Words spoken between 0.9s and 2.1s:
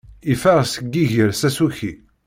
iger s asuki.